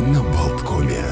[0.00, 1.02] на Болткоме.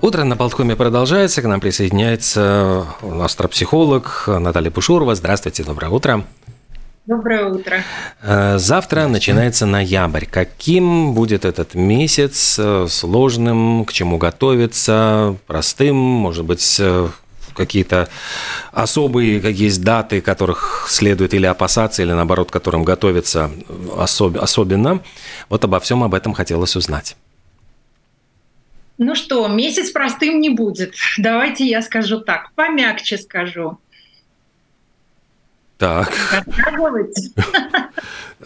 [0.00, 1.40] Утро на Болткоме продолжается.
[1.40, 5.14] К нам присоединяется астропсихолог Наталья Пушурова.
[5.14, 6.24] Здравствуйте, доброе утро.
[7.06, 7.82] Доброе утро.
[8.22, 10.24] Э, завтра начинается ноябрь.
[10.24, 12.56] Каким будет этот месяц?
[12.58, 13.84] Э, сложным?
[13.84, 15.36] К чему готовиться?
[15.46, 15.96] Простым?
[15.96, 17.08] Может быть, э,
[17.54, 18.08] какие-то
[18.72, 23.50] особые как есть даты, которых следует или опасаться, или наоборот, к которым готовиться
[23.96, 25.02] особ- особенно.
[25.48, 27.16] Вот обо всем об этом хотелось узнать.
[28.98, 30.94] Ну что, месяц простым не будет.
[31.18, 33.78] Давайте я скажу так, помягче скажу.
[35.78, 36.12] Так.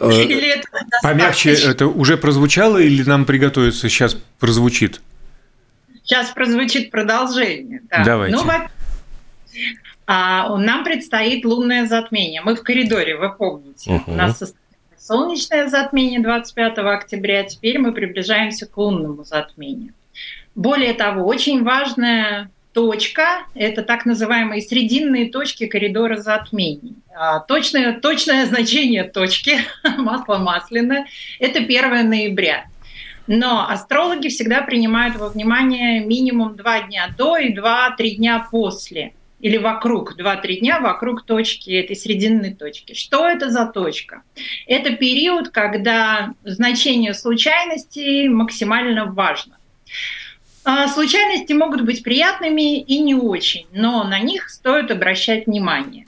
[0.00, 0.22] Э,
[1.02, 5.02] помягче это уже прозвучало или нам приготовиться сейчас прозвучит?
[6.02, 7.82] Сейчас прозвучит продолжение.
[7.90, 8.02] Да.
[8.02, 8.36] Давайте.
[8.36, 8.44] Ну,
[10.06, 12.40] а, нам предстоит лунное затмение.
[12.40, 13.92] Мы в коридоре, вы помните.
[13.92, 14.12] Угу.
[14.12, 14.54] У нас
[14.96, 19.92] солнечное затмение 25 октября, теперь мы приближаемся к лунному затмению.
[20.54, 26.96] Более того, очень важная точка– это так называемые срединные точки коридора затмений.
[27.14, 29.58] А, точное, точное значение точки,
[29.98, 31.06] масло масляное,
[31.38, 32.66] это 1 ноября.
[33.26, 39.56] Но астрологи всегда принимают во внимание минимум 2 дня до и 2-3 дня после или
[39.56, 42.94] вокруг, 2-3 дня вокруг точки, этой срединной точки.
[42.94, 44.22] Что это за точка?
[44.66, 49.58] Это период, когда значение случайностей максимально важно.
[50.64, 56.06] А, случайности могут быть приятными и не очень, но на них стоит обращать внимание.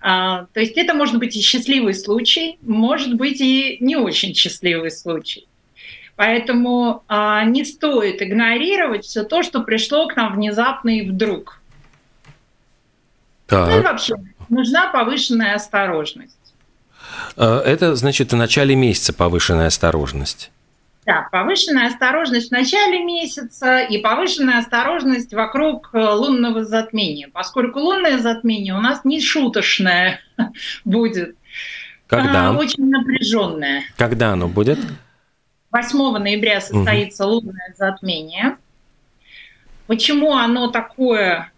[0.00, 4.90] А, то есть это может быть и счастливый случай, может быть и не очень счастливый
[4.90, 5.46] случай.
[6.16, 11.57] Поэтому а, не стоит игнорировать все то, что пришло к нам внезапно и вдруг.
[13.48, 13.68] Так.
[13.68, 14.14] Ну и вообще
[14.48, 16.36] нужна повышенная осторожность.
[17.36, 20.50] Это значит в начале месяца повышенная осторожность.
[21.06, 28.18] Да, повышенная осторожность в начале месяца и повышенная осторожность вокруг э, лунного затмения, поскольку лунное
[28.18, 30.20] затмение у нас не шуточное
[30.84, 31.34] будет.
[32.08, 32.50] Когда?
[32.50, 33.84] А, очень напряженное.
[33.96, 34.78] Когда оно будет?
[35.70, 37.36] 8 ноября состоится угу.
[37.36, 38.58] лунное затмение.
[39.86, 41.50] Почему оно такое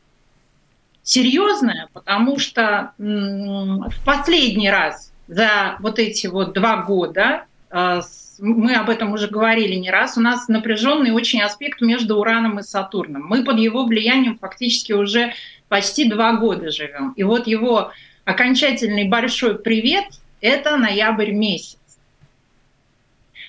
[1.10, 1.88] серьезное?
[1.93, 8.00] Потому что в последний раз за вот эти вот два года э,
[8.38, 12.62] мы об этом уже говорили не раз, у нас напряженный очень аспект между Ураном и
[12.62, 13.26] Сатурном.
[13.26, 15.34] Мы под его влиянием фактически уже
[15.69, 17.12] почти два года живем.
[17.12, 17.91] И вот его
[18.25, 20.06] окончательный большой привет–
[20.41, 21.78] это ноябрь месяц.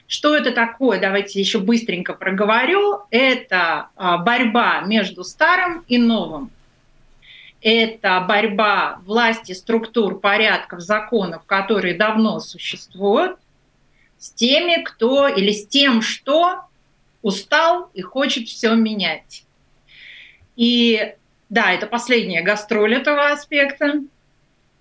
[0.08, 1.00] Что это такое?
[1.00, 3.04] Давайте еще быстренько проговорю.
[3.12, 6.52] Это а, борьба между старым и новым.
[7.62, 13.38] Это борьба власти, структур, порядков, законов, которые давно существуют,
[14.18, 16.62] с теми, кто или с тем, что
[17.22, 19.46] устал и хочет все менять.
[20.56, 21.16] И
[21.50, 24.02] да, это последняя гастроль этого аспекта.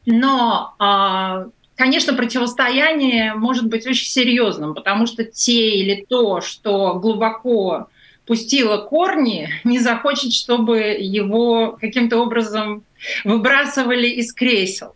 [0.06, 7.88] Но, а, конечно, противостояние может быть очень серьезным, потому что те или то, что глубоко
[8.30, 12.84] пустило корни, не захочет, чтобы его каким-то образом
[13.24, 14.94] выбрасывали из кресел.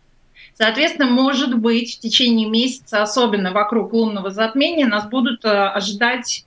[0.53, 6.45] Соответственно, может быть, в течение месяца, особенно вокруг лунного затмения, нас будут э, ожидать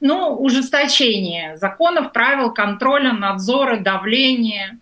[0.00, 4.78] ну, ужесточение законов, правил контроля, надзора, давления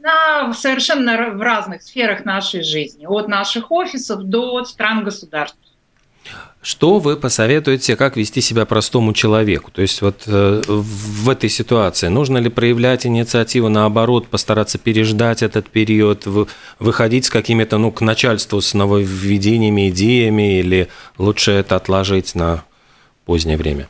[0.00, 5.60] на совершенно в разных сферах нашей жизни, от наших офисов до стран государств.
[6.62, 9.70] Что вы посоветуете, как вести себя простому человеку?
[9.70, 15.70] То есть вот э, в этой ситуации нужно ли проявлять инициативу, наоборот, постараться переждать этот
[15.70, 16.26] период,
[16.78, 22.62] выходить с какими-то, ну, к начальству с нововведениями, идеями, или лучше это отложить на
[23.24, 23.88] позднее время?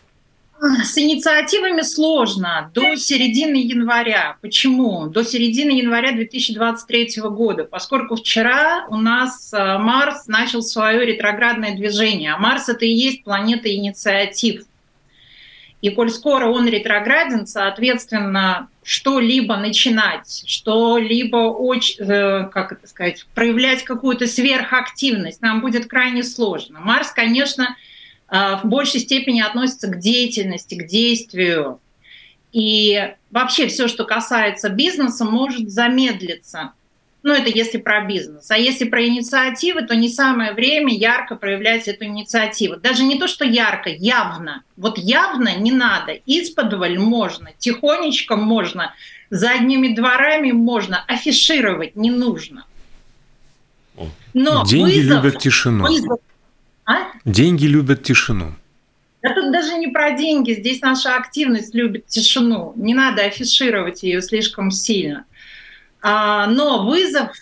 [0.60, 4.36] С инициативами сложно до середины января.
[4.42, 5.06] Почему?
[5.06, 12.34] До середины января 2023 года, поскольку вчера у нас э, Марс начал свое ретроградное движение.
[12.34, 14.64] А Марс это и есть планета инициатив.
[15.80, 23.82] И коль скоро он ретрограден, соответственно, что-либо начинать, что-либо очень, э, как это сказать, проявлять
[23.84, 26.80] какую-то сверхактивность нам будет крайне сложно.
[26.80, 27.76] Марс, конечно,
[28.30, 31.80] в большей степени относится к деятельности, к действию.
[32.52, 36.72] И вообще все, что касается бизнеса, может замедлиться.
[37.22, 38.50] Ну, это если про бизнес.
[38.50, 42.76] А если про инициативы, то не самое время ярко проявлять эту инициативу.
[42.76, 44.62] Даже не то, что ярко, явно.
[44.76, 46.12] Вот явно не надо.
[46.24, 48.94] Исподволь можно, тихонечко можно,
[49.28, 52.64] задними дворами можно, афишировать не нужно.
[54.32, 55.84] Но Деньги вызов, любят тишину.
[55.84, 56.20] Вызов,
[57.24, 58.54] Деньги любят тишину.
[59.22, 62.72] Да тут даже не про деньги, здесь наша активность любит тишину.
[62.76, 65.24] Не надо афишировать ее слишком сильно.
[66.00, 67.36] А, но вызов,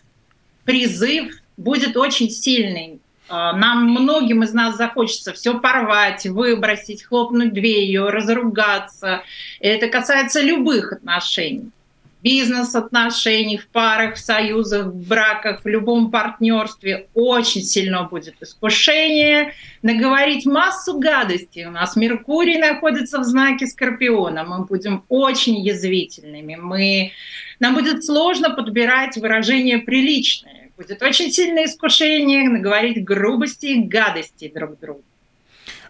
[0.65, 3.01] призыв будет очень сильный.
[3.29, 9.23] А, нам многим из нас захочется все порвать, выбросить, хлопнуть дверью, разругаться.
[9.61, 11.71] Это касается любых отношений
[12.23, 20.47] бизнес-отношений, в парах, в союзах, в браках, в любом партнерстве очень сильно будет искушение наговорить
[20.47, 21.67] массу гадостей.
[21.67, 24.45] У нас Меркурий находится в знаке Скорпиона.
[24.45, 26.57] Мы будем очень язвительными.
[26.57, 27.13] Мы...
[27.61, 30.71] Нам будет сложно подбирать выражения приличные.
[30.77, 35.05] Будет очень сильное искушение наговорить грубости и гадости друг другу.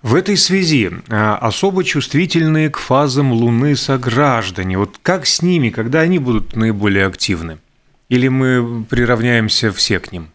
[0.02, 4.78] В этой связи а, особо чувствительные к фазам Луны сограждане.
[4.78, 7.58] Вот как с ними, когда они будут наиболее активны?
[8.08, 10.30] Или мы приравняемся все к ним?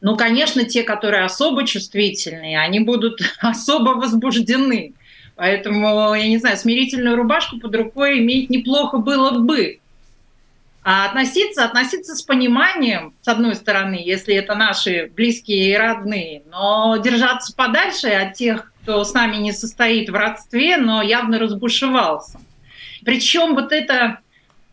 [0.00, 4.94] Ну, конечно, те, которые особо чувствительные, они будут особо возбуждены.
[5.34, 9.80] Поэтому, я не знаю, смирительную рубашку под рукой иметь неплохо было бы.
[10.84, 16.96] А относиться, относиться с пониманием, с одной стороны, если это наши близкие и родные, но
[16.96, 22.40] держаться подальше от тех, кто с нами не состоит в родстве, но явно разбушевался.
[23.04, 24.18] Причем вот это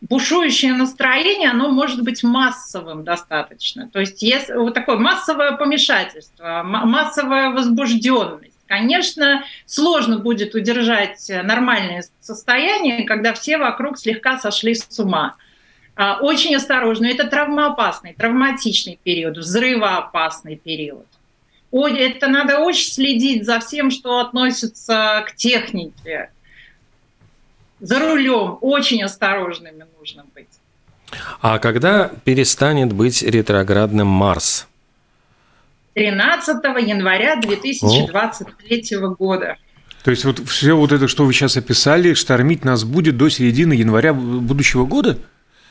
[0.01, 3.87] бушующее настроение, оно может быть массовым достаточно.
[3.89, 8.53] То есть если вот такое массовое помешательство, массовая возбужденность.
[8.67, 15.35] Конечно, сложно будет удержать нормальное состояние, когда все вокруг слегка сошли с ума.
[16.01, 17.07] А, очень осторожно.
[17.07, 21.05] Это травмоопасный, травматичный период, взрывоопасный период.
[21.73, 26.29] Это надо очень следить за всем, что относится к технике.
[27.81, 30.47] За рулем очень осторожными нужно быть.
[31.41, 34.69] А когда перестанет быть ретроградным Марс?
[35.95, 39.09] 13 января 2023 О.
[39.15, 39.57] года.
[40.05, 43.73] То есть вот все вот это, что вы сейчас описали, штормить нас будет до середины
[43.73, 45.19] января будущего года?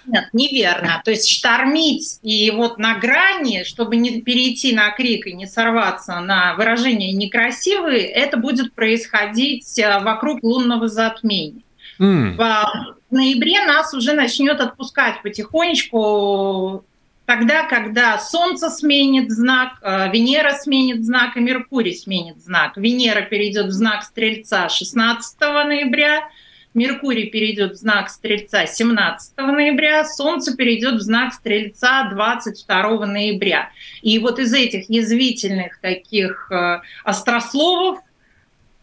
[0.09, 1.03] Нет, неверно.
[1.05, 6.19] То есть штормить и вот на грани, чтобы не перейти на крик и не сорваться
[6.21, 11.63] на выражение некрасивые, это будет происходить э, вокруг лунного затмения.
[12.01, 12.37] Mm.
[12.37, 16.85] В ноябре нас уже начнет отпускать потихонечку
[17.29, 22.79] тогда, когда Солнце сменит знак, э, Венера сменит знак и Меркурий сменит знак.
[22.79, 26.27] Венера перейдет в знак Стрельца 16 ноября,
[26.79, 33.71] Меркурий перейдет в знак Стрельца 17 ноября, Солнце перейдет в знак Стрельца 22 ноября.
[34.01, 37.99] И вот из этих язвительных таких э, острословов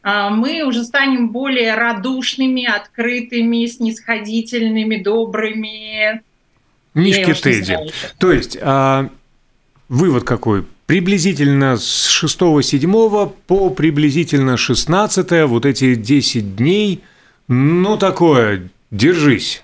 [0.03, 6.21] э, мы уже станем более радушными, открытыми, снисходительными, добрыми.
[6.94, 7.77] Мишки Тедди.
[8.19, 9.09] То есть, а,
[9.88, 10.65] вывод какой?
[10.86, 17.01] Приблизительно с 6-7 по приблизительно 16 вот эти 10 дней–
[17.47, 19.63] ну, такое, держись.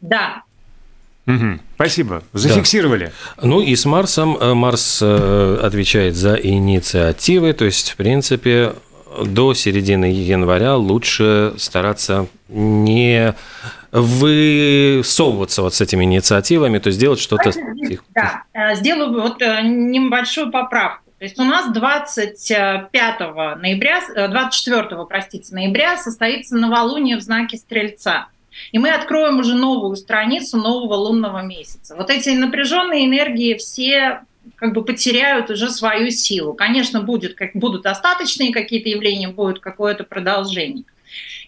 [0.00, 0.42] Да.
[1.26, 1.58] Угу.
[1.74, 2.22] Спасибо.
[2.32, 3.12] Зафиксировали.
[3.36, 3.46] Да.
[3.46, 4.36] Ну и с Марсом.
[4.36, 8.74] Э, Марс э, отвечает за инициативы, то есть, в принципе,
[9.24, 13.34] до середины января лучше стараться не
[13.90, 17.50] высовываться вот с этими инициативами, то есть делать что-то...
[18.14, 21.05] Да, э, сделаю вот небольшую поправку.
[21.18, 22.90] То есть у нас 25
[23.56, 28.28] ноября, 24, э, простите, ноября состоится новолуние в знаке Стрельца.
[28.72, 31.94] И мы откроем уже новую страницу нового лунного месяца.
[31.96, 34.20] Вот эти напряженные энергии все
[34.56, 36.54] как бы потеряют уже свою силу.
[36.54, 40.84] Конечно, будет, как, будут остаточные какие-то явления, будет какое-то продолжение.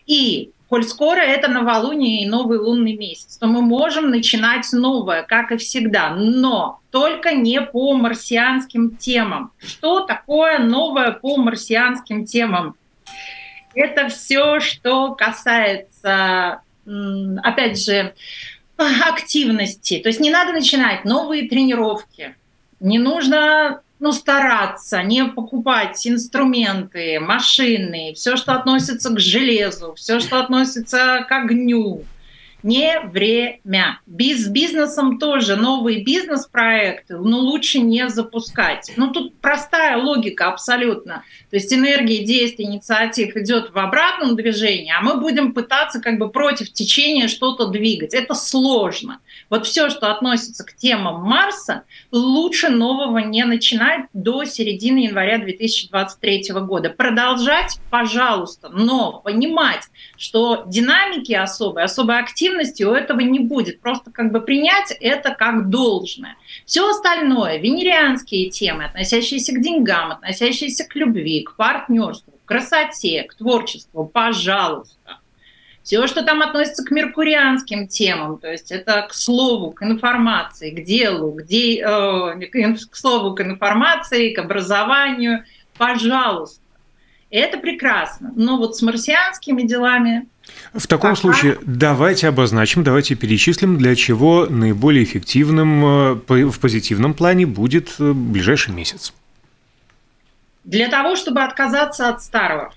[0.06, 5.50] И коль скоро это новолуние и новый лунный месяц, то мы можем начинать новое, как
[5.52, 9.52] и всегда, но только не по марсианским темам.
[9.58, 12.74] Что такое новое по марсианским темам?
[13.74, 16.60] Это все, что касается,
[17.42, 18.14] опять же,
[18.76, 19.98] активности.
[20.00, 22.36] То есть не надо начинать новые тренировки,
[22.80, 30.40] не нужно ну, стараться не покупать инструменты, машины, все, что относится к железу, все, что
[30.40, 32.04] относится к огню,
[32.62, 34.00] не время.
[34.06, 38.92] С бизнесом тоже новые бизнес-проекты, но лучше не запускать.
[38.96, 41.22] Ну, тут простая логика абсолютно.
[41.50, 46.28] То есть энергия действий, инициатив идет в обратном движении, а мы будем пытаться как бы
[46.30, 48.12] против течения что-то двигать.
[48.12, 49.20] Это сложно.
[49.48, 56.50] Вот все, что относится к темам Марса, лучше нового не начинать до середины января 2023
[56.60, 56.90] года.
[56.90, 59.84] Продолжать, пожалуйста, но понимать,
[60.18, 63.80] что динамики особой, особой активности у этого не будет.
[63.80, 66.36] Просто как бы принять это как должное.
[66.66, 70.94] Все остальное, венерианские темы, относящиеся к деньгам, относящиеся к
[71.38, 75.18] любви, к партнерству, к красоте, к творчеству, пожалуйста.
[75.82, 80.84] Все, что там относится к меркурианским темам, то есть это к слову, к информации, к
[80.84, 85.44] делу, к, де, э, к слову, к информации, к образованию,
[85.78, 86.60] пожалуйста.
[87.30, 88.32] Это прекрасно.
[88.36, 90.26] Но вот с марсианскими делами
[90.72, 91.20] в таком Пока.
[91.20, 98.12] случае давайте обозначим, давайте перечислим, для чего наиболее эффективным э, в позитивном плане будет э,
[98.12, 99.12] ближайший месяц.
[100.68, 102.72] Для того, чтобы отказаться от старого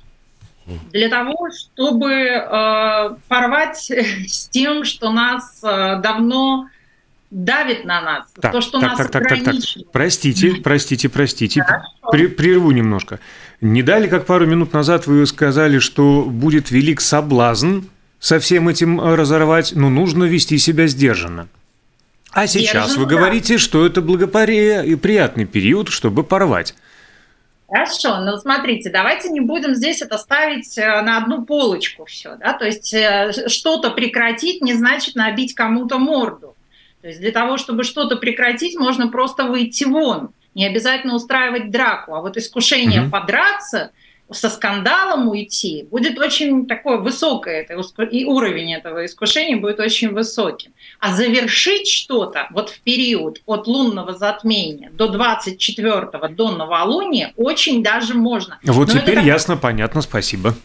[0.93, 3.91] для того, чтобы э, порвать
[4.27, 6.67] с тем, что нас э, давно
[7.29, 9.55] давит на нас, так, то, что так, нас так, так, так, так.
[9.91, 11.65] Простите, простите, простите,
[12.11, 13.19] При, прерву немножко.
[13.61, 17.81] Не дали, как пару минут назад вы сказали, что будет велик соблазн
[18.19, 21.47] со всем этим разорвать, но нужно вести себя сдержанно.
[22.33, 23.59] А сейчас Сдержанно, вы говорите, да.
[23.59, 26.75] что это благоприятный и приятный период, чтобы порвать.
[27.71, 32.51] Хорошо, но смотрите, давайте не будем здесь это ставить э, на одну полочку все, да,
[32.51, 36.57] то есть э, что-то прекратить не значит набить кому-то морду.
[37.01, 42.13] То есть для того, чтобы что-то прекратить, можно просто выйти вон, не обязательно устраивать драку,
[42.13, 43.09] а вот искушение mm-hmm.
[43.09, 43.91] подраться
[44.33, 50.73] со скандалом уйти, будет очень такое высокое, это, и уровень этого искушения будет очень высоким.
[50.99, 58.13] А завершить что-то вот в период от лунного затмения до 24 до новолуния очень даже
[58.13, 58.59] можно.
[58.63, 59.25] Вот Но теперь это...
[59.27, 60.55] ясно, понятно, спасибо.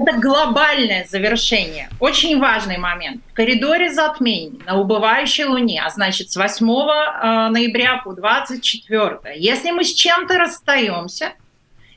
[0.00, 1.88] Это глобальное завершение.
[1.98, 3.20] Очень важный момент.
[3.32, 9.72] В коридоре затмений на убывающей Луне, а значит с 8 э, ноября по 24, если
[9.72, 11.32] мы с чем-то расстаемся,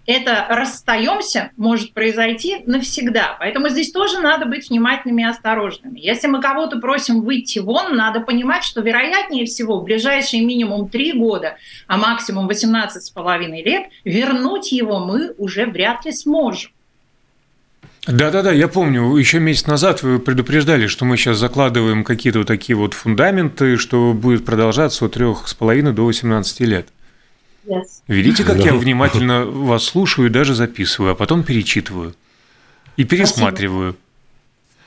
[0.05, 3.35] это расстаемся может произойти навсегда.
[3.39, 5.99] Поэтому здесь тоже надо быть внимательными и осторожными.
[5.99, 11.13] Если мы кого-то просим выйти вон, надо понимать, что вероятнее всего в ближайшие минимум 3
[11.13, 16.71] года, а максимум 18 с половиной лет, вернуть его мы уже вряд ли сможем.
[18.07, 22.75] Да-да-да, я помню, еще месяц назад вы предупреждали, что мы сейчас закладываем какие-то вот такие
[22.75, 26.87] вот фундаменты, что будет продолжаться от трех с половиной до 18 лет.
[27.65, 28.01] Yes.
[28.07, 32.15] Видите, как я внимательно вас слушаю и даже записываю, а потом перечитываю
[32.97, 33.95] и пересматриваю.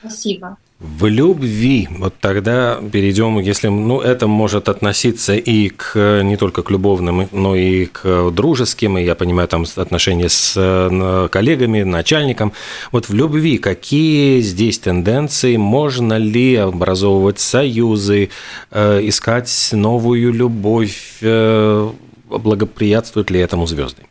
[0.01, 0.57] Спасибо.
[0.77, 6.69] В любви, вот тогда перейдем, если, ну, это может относиться и к не только к
[6.69, 12.51] любовным, но и к дружеским, и я понимаю, там отношения с коллегами, начальником.
[12.91, 18.29] Вот в любви какие здесь тенденции, можно ли образовывать союзы,
[18.69, 21.91] э, искать новую любовь, э,
[22.37, 24.03] благоприятствуют ли этому звезды?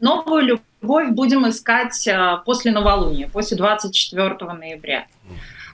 [0.00, 5.06] Новую любовь будем искать э, после новолуния, после 24 ноября.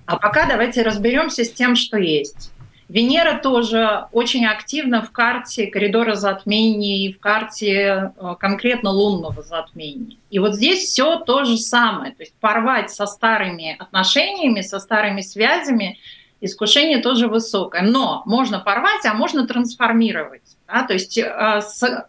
[0.06, 2.52] А пока давайте разберемся с тем, что есть.
[2.88, 10.18] Венера тоже очень активна в карте коридора затмений, в карте э, конкретно лунного затмения.
[10.30, 12.12] И вот здесь все то же самое.
[12.12, 15.98] То есть порвать со старыми отношениями, со старыми связями,
[16.42, 17.82] искушение тоже высокое.
[17.82, 20.42] Но можно порвать, а можно трансформировать.
[20.66, 20.82] Да?
[20.82, 21.62] То есть, э,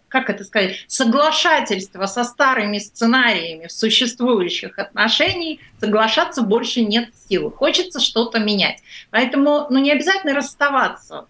[0.10, 7.52] как это сказать, соглашательство со старыми сценариями существующих отношений, соглашаться больше нет сил.
[7.52, 8.80] Хочется что-то менять.
[9.12, 11.28] Поэтому ну, не обязательно расставаться,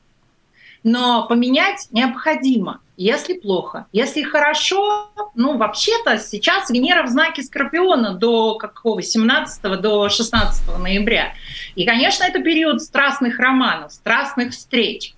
[0.84, 2.80] но поменять необходимо.
[2.96, 3.88] Если плохо.
[3.92, 9.02] Если хорошо, ну, вообще-то сейчас Венера в знаке Скорпиона до какого?
[9.02, 11.34] 17 до 16 ноября.
[11.76, 15.16] И, конечно, это период страстных романов, страстных встреч.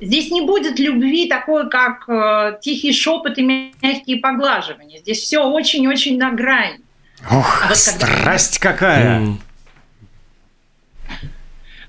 [0.00, 4.98] Здесь не будет любви такой, как э, тихий шепот и мягкие поглаживания.
[4.98, 6.80] Здесь все очень-очень на грани.
[7.30, 8.72] Ох, а вот страсть когда...
[8.72, 9.38] какая!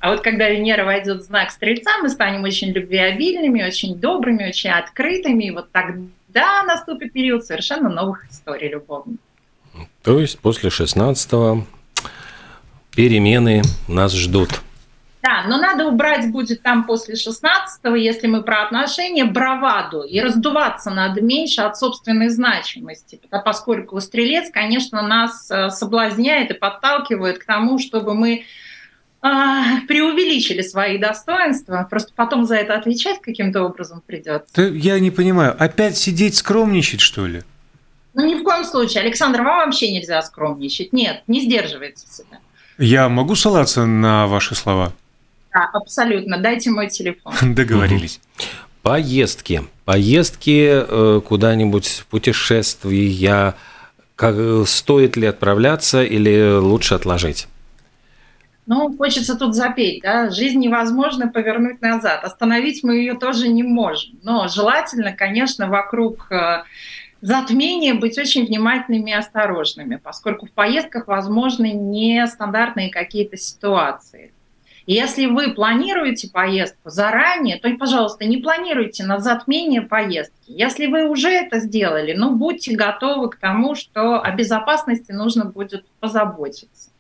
[0.06, 4.70] А вот когда Венера войдет в знак Стрельца, мы станем очень любвеобильными, очень добрыми, очень
[4.70, 5.46] открытыми.
[5.46, 9.18] И вот тогда наступит период совершенно новых историй любовных.
[10.04, 11.66] То есть после 16-го
[12.96, 14.50] перемены нас ждут.
[15.24, 20.92] Да, но надо убрать будет там после 16-го, если мы про отношения, браваду и раздуваться
[20.92, 27.80] надо меньше от собственной значимости, поскольку стрелец, конечно, нас э, соблазняет и подталкивает к тому,
[27.80, 28.46] чтобы мы
[29.88, 34.48] преувеличили свои достоинства, просто потом за это отвечать каким-то образом придется.
[34.55, 37.44] Да я не понимаю, опять сидеть скромничать, что ли?
[38.13, 39.03] Ну, ни в коем случае.
[39.03, 40.94] Александр, вам вообще нельзя скромничать.
[40.94, 42.39] Нет, не сдерживайте себя.
[42.77, 44.94] Я могу ссылаться на ваши слова?
[45.51, 46.38] Да, абсолютно.
[46.38, 47.34] Дайте мой телефон.
[47.55, 48.20] Договорились.
[48.84, 49.63] Поездки.
[49.86, 53.55] Поездки э, куда-нибудь, путешествия.
[54.15, 54.36] Как,
[54.67, 57.48] стоит ли отправляться или лучше отложить?
[58.67, 62.24] Ну, хочется тут запеть, да, жизнь невозможно повернуть назад.
[62.24, 64.17] Остановить мы ее тоже не можем.
[64.24, 66.63] Но желательно, конечно, вокруг э,
[67.22, 74.31] затмения быть очень внимательными и осторожными, поскольку в поездках возможны нестандартные какие-то ситуации.
[74.88, 80.34] Если вы планируете поездку заранее, то, пожалуйста, не планируйте на затмение поездки.
[80.48, 85.86] Если вы уже это сделали, ну, будьте готовы к тому, что о безопасности нужно будет
[86.00, 86.91] позаботиться.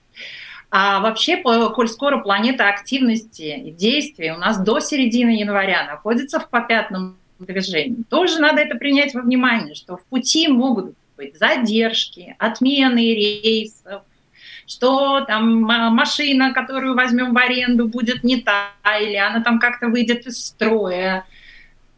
[0.77, 6.49] А вообще, коль скоро планета активности и действий у нас до середины января находится в
[6.49, 12.99] попятном движении, тоже надо это принять во внимание, что в пути могут быть задержки, отмены
[12.99, 14.01] рейсов,
[14.67, 20.27] что там машина, которую возьмем в аренду, будет не та, или она там как-то выйдет
[20.27, 21.25] из строя.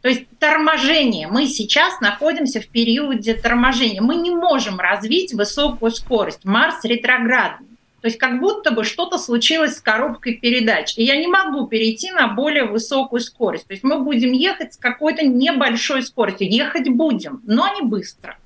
[0.02, 1.26] То есть торможение.
[1.26, 4.00] Мы сейчас находимся в периоде торможения.
[4.00, 6.44] Мы не можем развить высокую скорость.
[6.44, 7.66] Марс ретроградный.
[8.00, 10.94] То есть как будто бы что-то случилось с коробкой передач.
[10.96, 13.66] И я не могу перейти на более высокую скорость.
[13.66, 16.48] То есть мы будем ехать с какой-то небольшой скоростью.
[16.48, 18.36] Ехать будем, но не быстро.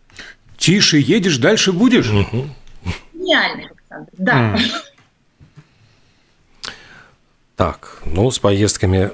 [0.57, 2.11] Тише едешь, дальше будешь.
[3.13, 4.11] Гениально, Александр.
[4.17, 4.57] Да.
[7.57, 9.11] Так, ну, с поездками,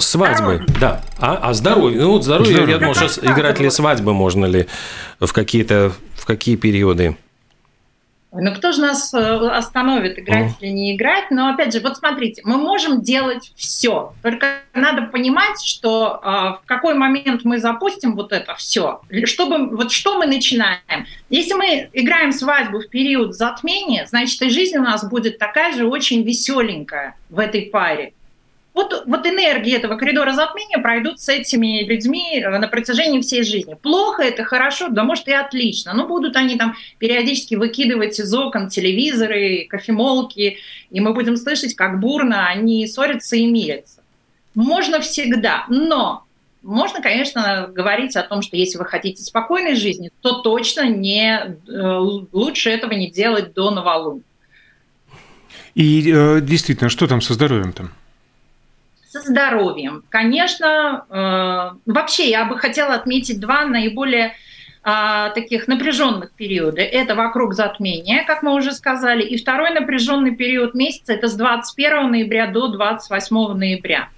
[0.00, 0.66] свадьбы, здоровье.
[0.80, 1.02] да.
[1.18, 2.74] А, а здоровье, ну, здоровье, здоровье.
[2.74, 4.66] я думал, сейчас играть ли свадьбы можно ли
[5.20, 7.16] в какие-то, в какие периоды?
[8.40, 10.56] Ну, кто же нас э, остановит, играть mm.
[10.60, 11.30] или не играть?
[11.30, 14.12] Но, опять же, вот смотрите, мы можем делать все.
[14.22, 19.00] Только надо понимать, что э, в какой момент мы запустим вот это все.
[19.24, 21.06] Чтобы, вот что мы начинаем.
[21.30, 25.86] Если мы играем свадьбу в период затмения, значит, и жизнь у нас будет такая же
[25.86, 28.12] очень веселенькая в этой паре.
[28.76, 33.72] Вот, вот энергии этого коридора затмения пройдут с этими людьми на протяжении всей жизни.
[33.72, 35.94] Плохо это, хорошо, да может и отлично.
[35.94, 40.58] Но будут они там периодически выкидывать из окон телевизоры, кофемолки,
[40.90, 44.02] и мы будем слышать, как бурно они ссорятся и мирятся.
[44.54, 46.24] Можно всегда, но
[46.62, 51.98] можно, конечно, говорить о том, что если вы хотите спокойной жизни, то точно не, э,
[52.30, 54.22] лучше этого не делать до новолуния.
[55.74, 57.90] И э, действительно, что там со здоровьем там?
[59.20, 60.02] Со здоровьем.
[60.08, 64.34] Конечно, э, вообще я бы хотела отметить два наиболее
[64.84, 66.82] э, таких напряженных периода.
[66.82, 72.10] Это вокруг затмения, как мы уже сказали, и второй напряженный период месяца это с 21
[72.10, 74.08] ноября до 28 ноября.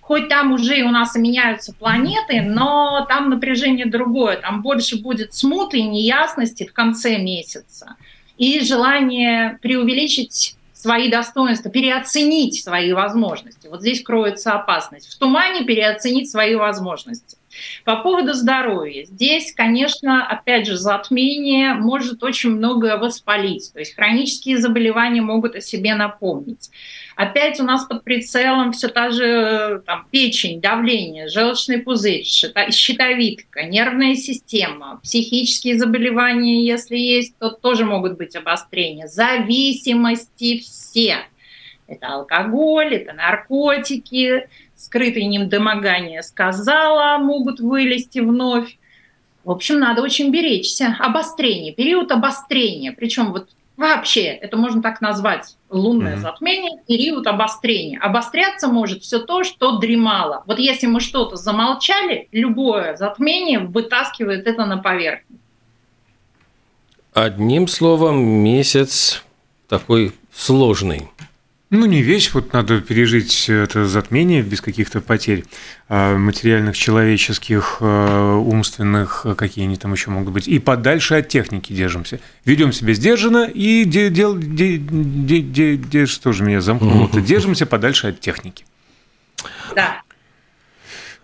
[0.00, 5.34] Хоть там уже у нас и меняются планеты, но там напряжение другое, там больше будет
[5.34, 7.96] смуты и неясности в конце месяца
[8.36, 13.68] и желание преувеличить свои достоинства, переоценить свои возможности.
[13.68, 15.10] Вот здесь кроется опасность.
[15.10, 17.38] В тумане переоценить свои возможности.
[17.86, 19.06] По поводу здоровья.
[19.06, 23.72] Здесь, конечно, опять же, затмение может очень многое воспалить.
[23.72, 26.68] То есть хронические заболевания могут о себе напомнить.
[27.16, 34.16] Опять у нас под прицелом все та же там, печень, давление, желчный пузырь, щитовидка, нервная
[34.16, 39.06] система, психические заболевания, если есть, то тоже могут быть обострения.
[39.06, 41.18] Зависимости все.
[41.86, 48.76] Это алкоголь, это наркотики, скрытые недомогания сказала, могут вылезти вновь.
[49.44, 50.96] В общем, надо очень беречься.
[50.98, 52.92] Обострение, период обострения.
[52.92, 56.20] Причем вот Вообще, это можно так назвать, лунное mm-hmm.
[56.20, 57.98] затмение, период обострения.
[57.98, 60.44] Обостряться может все то, что дремало.
[60.46, 65.42] Вот если мы что-то замолчали, любое затмение вытаскивает это на поверхность.
[67.12, 69.24] Одним словом, месяц
[69.68, 71.08] такой сложный.
[71.76, 75.44] Ну, не весь, вот надо пережить это затмение без каких-то потерь
[75.88, 80.46] а, материальных, человеческих, а, умственных, а, какие они там еще могут быть.
[80.46, 82.20] И подальше от техники держимся.
[82.44, 87.20] Ведем себя сдержанно и де, де, де, де, де, де, что же меня замкнуло-то?
[87.20, 88.64] Держимся подальше от техники.
[89.74, 90.04] Да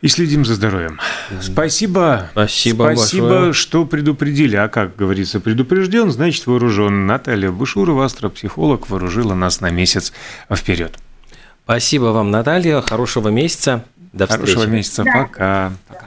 [0.01, 0.99] и следим за здоровьем.
[1.41, 2.29] Спасибо.
[2.33, 3.53] Спасибо Спасибо, большое.
[3.53, 4.57] что предупредили.
[4.57, 7.07] А как говорится, предупрежден, значит вооружен.
[7.07, 10.13] Наталья Бушурова, астропсихолог, вооружила нас на месяц
[10.53, 10.99] вперед.
[11.65, 12.81] Спасибо вам, Наталья.
[12.81, 13.85] Хорошего месяца.
[14.13, 14.55] До встречи.
[14.55, 15.05] Хорошего месяца.
[15.05, 15.13] Да.
[15.13, 15.73] Пока.
[15.89, 16.07] Пока.